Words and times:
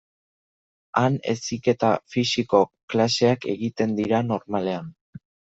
Han 1.01 1.17
heziketa 1.33 1.91
fisikoko 2.15 2.63
klaseak 2.95 3.47
egiten 3.55 3.97
dira 4.01 4.27
normalean. 4.35 4.91